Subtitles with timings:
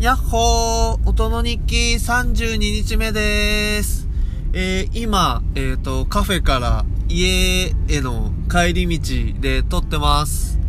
[0.00, 4.06] やっほー音の日記32日目でーす。
[4.52, 10.60] えー、今、えっ、ー、と、カフェから家への帰り道で撮ってます。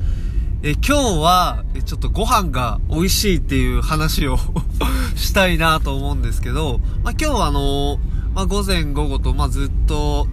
[0.63, 4.39] えー、今日は、ちょっとご飯が美味しいっていう話を
[5.15, 7.99] したいなと思うんですけど、まあ、今日はあのー、
[8.33, 10.27] まあ、午前午後と、まあ、ずっと、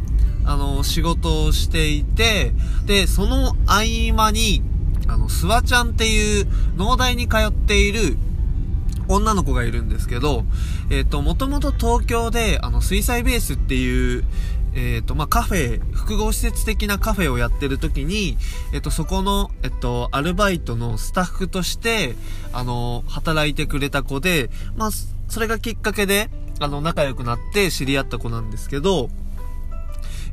[0.46, 2.54] あの仕事をしていて、
[2.86, 4.62] で、その合間に、
[5.06, 8.16] あの、スワちゃんっていう農大に通っている
[9.08, 10.44] 女の子がいるんですけど、
[10.90, 14.24] えっ、ー、と、もともと東京で、あの、水彩ベースっていう、
[14.74, 18.36] えっ、ー、と、まあ、カフェ、複合施設的なカフェをやってる時に、
[18.72, 22.14] えっ、ー、と、そこの、えっと、アルバイトのスタッフとして、
[22.52, 24.90] あの、働いてくれた子で、まあ、
[25.28, 29.08] それがきっかけで、あの、仲良くなって知り合った子なんですけど、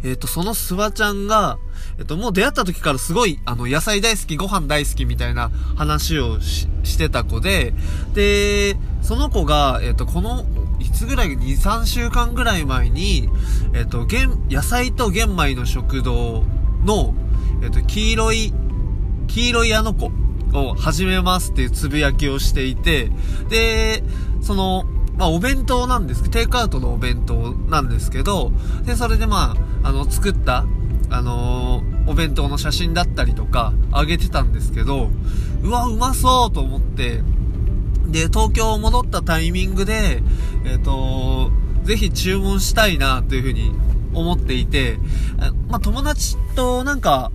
[0.04, 1.58] えっ、ー、と、そのスワちゃんが、
[1.98, 6.68] えっ、ー、と、もう出会った時からすごい、あの、野菜大好き、ご飯大好きみたいな話をし
[6.98, 7.74] てた子で、
[8.14, 10.46] で、その子が、えっ、ー、と、この、
[10.80, 13.30] いつぐらい、2、3週間ぐらい前に、
[13.74, 16.44] えっ、と、玄、野菜と玄米の食堂
[16.84, 17.16] の、
[17.64, 18.54] えっ、と、黄色い、
[19.28, 20.12] 黄色いあの子
[20.54, 23.10] を始めますっていうつぶやきをしていて、
[23.50, 24.04] で、
[24.42, 24.86] その、
[25.18, 28.52] まあ、お弁当なんですけど、テイクアウトのお弁当なんですけど、
[28.86, 30.66] で、それでまあ、あの、作った、
[31.10, 35.10] あのー、お弁当の写真だったりとか、あげてたんですけど、
[35.62, 37.22] うわ、うまそうと思って、
[38.08, 40.24] で、東京戻ったタイミングで、
[40.66, 41.52] えっ、ー、と、
[41.84, 43.72] ぜひ注文したいな、というふうに
[44.14, 44.98] 思っていて、
[45.70, 47.32] まあ、友達となんか、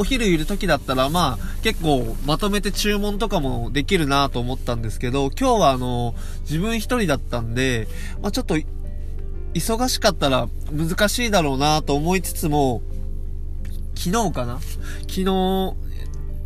[0.00, 7.86] お昼いる時だったら、まあ、結構まとめて注文とかもできるなと思ったんですけど、今日はあの、自分一人だったんで、
[8.22, 8.56] まあちょっと、
[9.52, 12.80] 忙しかったら難しいだろうなと思いつつも、
[13.94, 14.58] 昨日かな？
[15.02, 15.24] 昨日、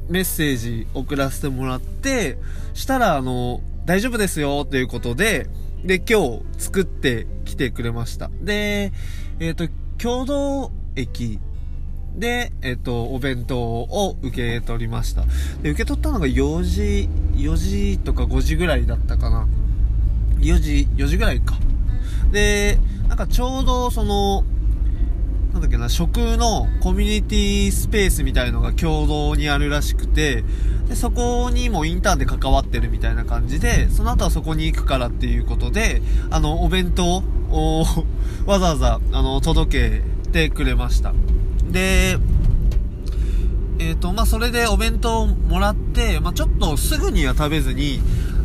[0.08, 2.38] メッセージ送らせてもらって、
[2.72, 5.46] したらあの、大丈夫ですよということで、
[5.84, 8.32] で、今日作ってきてくれました。
[8.40, 8.92] で、
[9.38, 11.38] えっ、ー、と、共同駅
[12.16, 15.22] で、えっと、お弁当を受け取りました。
[15.62, 19.46] で、受け取ったのが4時、4時とか5時ぐらいだったかな。
[20.38, 21.56] 4時、4時ぐらいか。
[22.30, 24.44] で、なんかちょうどその、
[25.52, 30.44] なんだっけな、食のコミュニティスペースみたいのが共同にあるらしくて、
[30.88, 37.84] で、そこにもインターンで関わってるみたいな感じで、その後はそこに行くからっていうことで、あの、お弁当を
[38.46, 41.14] わざわざ、あの、届けてくれました。
[41.74, 42.18] で、
[43.80, 48.00] えっ、ー、と、まあ、それでお弁当をもらって、まあ、ちょっとすぐには食べずに、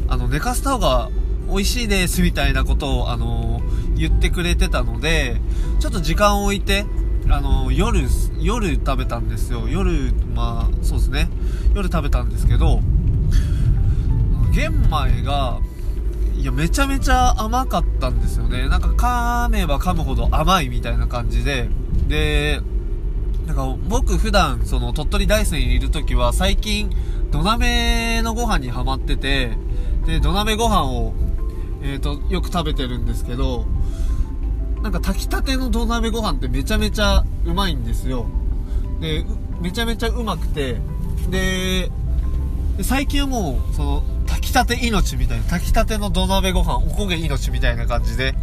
[0.07, 1.11] あの、寝かせた方が
[1.47, 3.61] 美味しいですみたいなことを、あの
[3.95, 5.39] 言ってくれてたので、
[5.79, 6.85] ちょっと時間を置いて、
[7.29, 8.07] あの夜、
[8.39, 9.67] 夜食べたんですよ。
[9.69, 11.29] 夜、まあ、そうですね。
[11.75, 12.81] 夜食べたんですけど、
[14.51, 15.59] 玄米が、
[16.35, 18.67] いや、めちゃめちゃ甘かったんですよね。
[18.69, 21.69] なんか噛めば噛むほど甘いみたいな感じで、
[22.07, 22.61] で、
[23.49, 26.91] なんか僕普段その鳥取大山にいる時は最近
[27.31, 29.57] 土鍋のご飯にハマってて、
[30.05, 31.13] で、土鍋ご飯を、
[31.81, 33.65] えっ、と、よく食べてるんですけど、
[34.83, 38.27] なんか炊きたての土鍋ご飯ってめちゃめちゃうまいんですよ。
[39.01, 39.25] で、
[39.61, 40.77] めちゃめちゃうまくて、
[41.31, 41.89] で、
[42.83, 48.35] 最近はもう、その、炊きたて命みたいな、炊きたての土鍋ご飯、おこげ命みたいな感じで、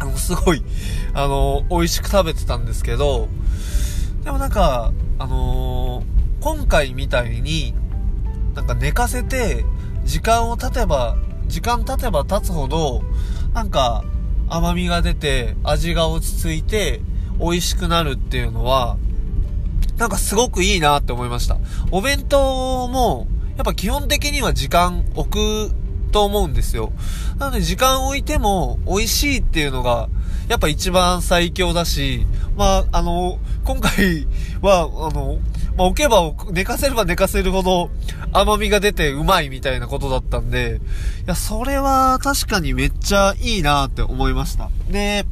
[0.00, 0.64] あの、すごい、
[1.14, 3.28] あの、美味しく食べてたんですけど、
[4.26, 7.74] でもなんか、あのー、今回みたいに、
[8.56, 9.64] なんか寝かせて、
[10.02, 11.16] 時間を経てば、
[11.46, 13.04] 時間経てば経つほど、
[13.54, 14.02] なんか
[14.48, 17.00] 甘みが出て、味が落ち着いて、
[17.38, 18.96] 美味しくなるっていうのは、
[19.96, 21.58] なんかすごくいいなって思いました。
[21.92, 25.72] お弁当も、やっぱ基本的には時間置く
[26.10, 26.90] と思うんですよ。
[27.38, 30.08] なので時間置いても美味しいっていうのが、
[30.48, 32.26] やっぱ一番最強だし、
[32.56, 34.26] まあ、あの、今回
[34.62, 35.38] は、あの、
[35.76, 37.90] まあ、置けば寝かせれば寝かせるほど
[38.32, 40.80] 甘みが出てうまいみたいなことだったんで、
[41.24, 44.70] いや、それは確かにめっちゃいいなって思いました。
[44.88, 45.26] で、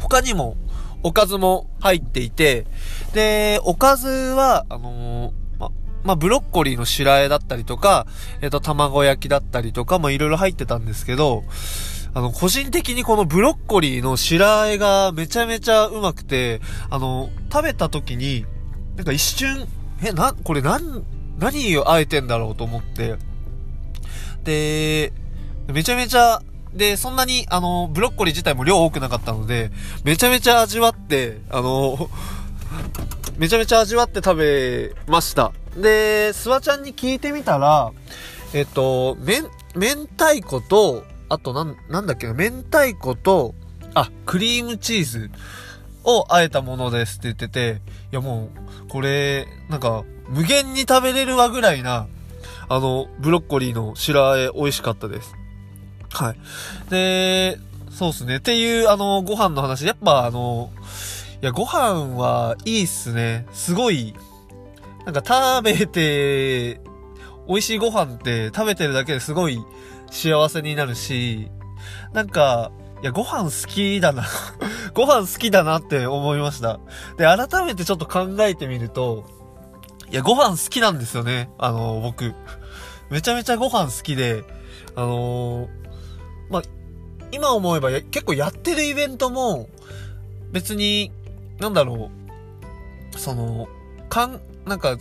[0.00, 0.56] 他にも、
[1.04, 2.64] おかずも入っていて、
[3.12, 5.70] で、おかずは、あの、ま、
[6.04, 8.06] まあ、ブロッコリーの白和えだったりとか、
[8.40, 11.44] えっ、と、卵焼きだったりとか、まいろいろ入ってたんですけど、
[12.14, 16.60] あの、個人的にこのブロッコリーの白和えがめちゃめちゃうまくて、
[16.90, 18.44] あの、食べた時に、
[18.96, 19.66] なんか一瞬、
[20.04, 21.04] え、な、これなん、
[21.38, 23.16] 何をあえてんだろうと思って、
[24.44, 25.12] で、
[25.72, 26.42] めちゃめちゃ、
[26.74, 29.70] で、そんなに、あの、ブロッコリー自体も量多くなかったので、
[30.04, 32.10] めちゃめちゃ味わって、あの、
[33.38, 35.52] めちゃめちゃ味わって食べました。
[35.76, 37.92] で、スワちゃんに聞いてみたら、
[38.52, 39.44] えっと、めん、
[39.74, 43.54] 明太子と、あとなん、なんだっけ、明太子と、
[43.94, 45.30] あ、クリームチーズ
[46.04, 47.80] を和えたものですって言ってて、
[48.12, 48.50] いやも
[48.86, 52.06] う、これ、なんか、無限に食べれるわぐらいな、
[52.68, 55.34] あの、ブロッコリーの白和え美味しかったです。
[56.10, 56.36] はい。
[56.90, 57.58] で、
[57.90, 58.36] そうっすね。
[58.36, 59.86] っていう、あの、ご飯の話。
[59.86, 60.70] やっぱ、あの、
[61.40, 63.46] いや、ご飯はいいっすね。
[63.54, 64.14] すごい、
[65.06, 66.82] なんか食べて、
[67.48, 69.58] 美味しいご飯って食べてるだけですごい
[70.12, 71.50] 幸せになるし、
[72.12, 72.70] なんか、
[73.02, 74.24] いや、ご飯好きだな
[74.94, 76.78] ご飯好きだなって思いました。
[77.16, 79.24] で、改めてちょっと考えてみると、
[80.10, 81.50] いや、ご飯好きなんですよね。
[81.58, 82.34] あの、僕。
[83.10, 84.44] めちゃめちゃご飯好きで、
[84.94, 85.68] あのー、
[86.50, 86.62] まあ、
[87.32, 89.68] 今思えば結構やってるイベントも、
[90.52, 91.10] 別に、
[91.58, 92.10] なんだろ
[93.14, 93.68] う、その、
[94.10, 94.98] かん、なんか、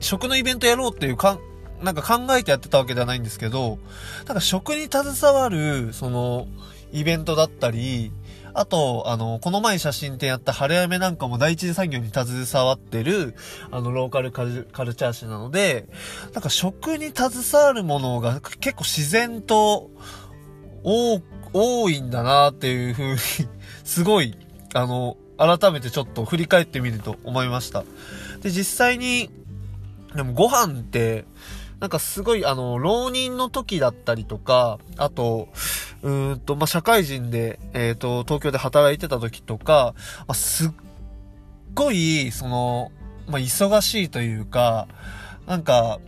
[0.00, 1.38] 食のイベントやろうっていうかん、
[1.82, 3.78] なんか考えてやってたわけではないんですけど、
[4.26, 6.46] なんか食に携わる、その、
[6.92, 8.12] イベントだったり、
[8.52, 13.34] あと、あの、この前写真展やった晴れ雨なんかも第一次産業に携わってる、
[13.70, 15.86] あの、ローカルカルチャー誌なので、
[16.34, 19.90] なんか食に携わるものが結構自然と、
[20.82, 21.20] 多、
[21.52, 23.18] 多いんだなっていう風に
[23.84, 24.36] すごい、
[24.74, 27.84] あの、改めてちょっと振り返ってみると思いました。
[28.40, 29.30] で、実際に、
[30.14, 31.24] でもご飯って、
[31.80, 35.48] なんかすごい、あの、浪人の時だったりとか、あと、
[36.02, 39.94] うんと、まあ、社会人で、えっ、ー、と、東京で働いてた時とか、
[40.26, 40.70] あ、すっ
[41.74, 42.92] ごい、その、
[43.28, 44.88] まあ、忙しいというか、
[45.46, 46.00] なんか、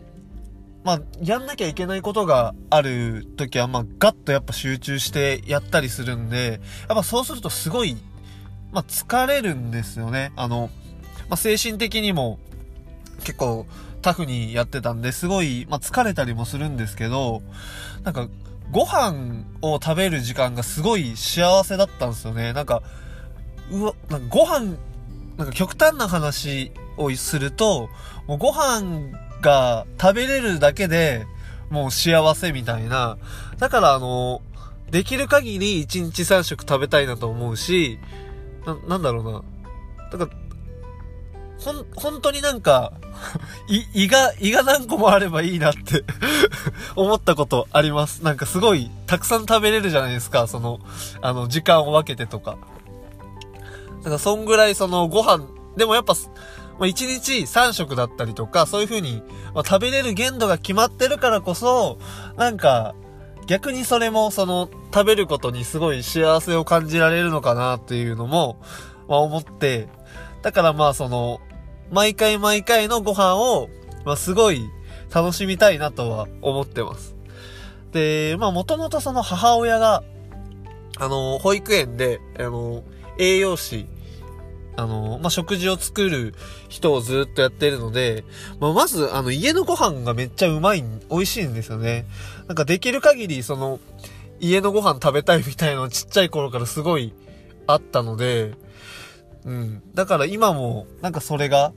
[0.84, 7.96] まあ、やんなきゃいけないことがある時は、まあ、ガッとやっぱ集中してやったりするんで、やっぱそうするとすごい、
[8.72, 10.32] まあ、疲れるんですよね。
[10.36, 10.70] あの、
[11.28, 12.38] まあ、精神的にも
[13.20, 13.66] 結構
[14.02, 17.43] タフにやってたんで、すごい、まあ、疲れたりもするんですけど、
[18.02, 18.28] なんか、
[18.70, 22.52] ご飯を食べる時間がすごい幸せだったんですよね。
[22.52, 22.82] なんか、
[23.70, 24.76] うわ、なんかご飯、
[25.37, 27.88] なんか極端な話をすると、
[28.26, 31.26] もうご飯が食べれるだけで
[31.70, 33.19] もう幸せみたいな。
[33.58, 34.43] だからあの、
[34.90, 37.98] できる限り1日3食食べたいなと思うし、
[38.66, 39.43] な、なんだろうな。
[40.10, 40.42] だから、
[41.64, 42.93] ほん、本当になんか、
[43.69, 46.05] 胃、胃が、胃が何個もあればいいなって
[46.97, 48.25] 思ったことあります。
[48.25, 50.81] なんかすごい、たくさん食べれるじゃないですか、その、
[51.20, 52.59] あの、時間を分けてとか。
[54.03, 56.14] なんかそんぐらいそのご飯、でもやっぱ、
[56.79, 59.23] まあ、1日3食だったりとか、そういう風に、
[59.55, 61.99] まあ、食べれる限度が決まってるからこそ、
[62.37, 62.94] なんか、
[63.47, 68.56] 逆にそれもその、食べることにすごい幸せを感じられるのかなっていうのも、
[69.08, 69.88] まあ思って、
[70.43, 71.41] だからまあその、
[71.93, 73.69] 毎回毎回のご飯を、
[74.05, 74.69] まあ、すごい
[75.15, 77.15] 楽しみたいなとは思ってます。
[77.93, 80.03] で、まあ、もともとその母親が、
[80.99, 82.83] あの、保育園で、あの、
[83.19, 83.87] 栄養士、
[84.77, 86.35] あの、まあ、食事を作る
[86.71, 88.25] 人をずっとやってるので、
[88.59, 92.06] まあ、まず、あの、家のご飯がめっちゃうまい、美味しいんですよね。
[92.49, 93.81] なんかできる限り、その、
[94.41, 97.12] 家のご飯食べたいみたいなのちっちゃい頃からすごい
[97.67, 98.55] あったので、
[99.44, 99.83] うん。
[99.94, 101.73] だから今も、なんかそれが、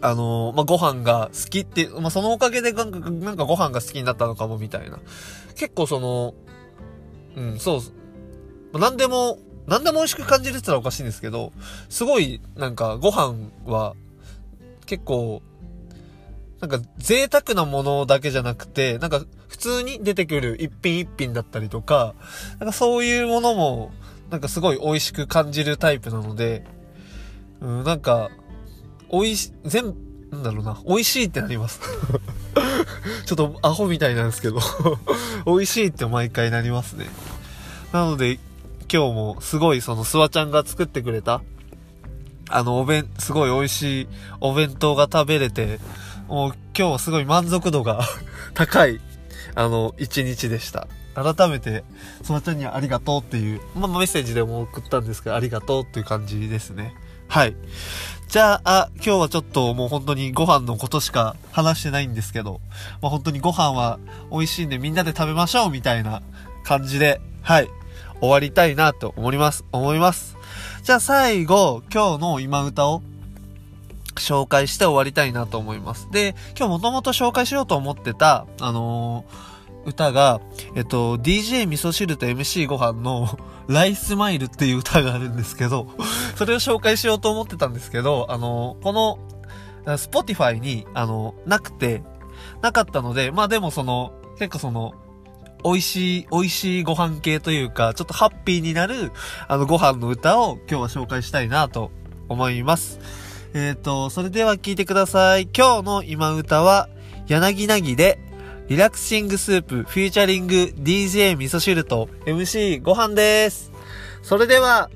[0.00, 4.98] あのー、まあ、ご飯が好きって、まあ、そのおかげでなんか、なんかご飯が好きになったのかもみたいな。
[5.54, 6.34] 結構その、
[7.36, 7.82] うん、そ
[8.72, 8.78] う。
[8.78, 11.52] 何でも、何でも美味しく感じるって言ったらおかしいんですけど、
[11.88, 13.94] すごい、なんかご飯は、
[14.86, 15.42] 結構、
[16.60, 22.14] なんか贅沢なものだけじゃなくて、なんか普通に出てくる一品一品だったりとか、
[22.58, 23.92] なんかそういうものも、
[24.30, 26.64] なんかすごい美味しく感じるタイプなので、
[27.60, 28.30] うん、なんか、
[29.12, 29.94] 美味し、全、
[30.30, 31.80] なんだろうな、美味しいってなります。
[33.26, 34.60] ちょっとアホみたいなんですけど
[35.46, 37.06] 美味しいって毎回なりますね。
[37.92, 38.38] なので、
[38.92, 41.42] 今日もすごいそのスワちゃんが作ってくれた、
[42.48, 44.08] あのお弁、すごい美味しい
[44.40, 45.80] お弁当が食べれて、
[46.28, 48.04] もう今日はすごい満足度が
[48.54, 49.00] 高い、
[49.54, 50.88] あの、一日でした。
[51.14, 51.82] 改めて、
[52.22, 56.94] スワちゃんにはありがとうっていう、まあ、メッセージでも送ったんですけど、ありがとうっていう感じですね。
[57.28, 57.56] はい。
[58.28, 62.60] じゃあ、今日はちょっともう本当にご飯のことしか話してないんですけど、
[63.00, 64.00] まあ、本当にご飯は
[64.32, 66.22] 美味しいんでみんなで食べましょうみたいな
[66.64, 67.68] 感じで、はい。
[68.20, 69.64] 終わりたいなと思います。
[69.72, 70.36] 思います。
[70.82, 73.02] じゃあ最後、今日の今歌を
[74.16, 76.08] 紹介して終わりたいなと思います。
[76.10, 79.56] で、今日もともと紹介しようと思ってた、あのー
[79.86, 80.40] 歌が、
[80.74, 83.38] えっと、DJ 味噌汁と MC ご飯の
[83.68, 85.88] ライスマイルっていう歌があるんですけど、
[86.36, 89.18] それを紹介しようと思ってたんですけど、あの、この、
[89.84, 92.02] Spotify に、あの、なくて、
[92.62, 94.94] なかったので、まあでもその、結構その、
[95.64, 99.12] 美味しい、美味しいご飯系というか、ちょっとハッピーになる、
[99.48, 101.90] あの、ご飯の歌を今日は紹介したいなと
[102.28, 103.00] 思います。
[103.54, 105.48] えっ、ー、と、それでは聞いてください。
[105.56, 106.88] 今日の今歌は、
[107.26, 108.20] やなぎなぎで、
[108.68, 113.70] Relaxing Soup、featuring、DJ みそしると、MC ごはんです。
[114.22, 114.90] それでは、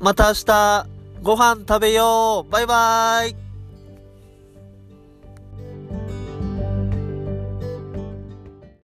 [0.00, 0.86] また明日、
[1.22, 3.49] ご飯食べようバイバーイ